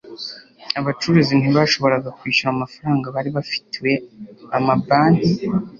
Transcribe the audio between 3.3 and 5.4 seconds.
bafitiwe amabanki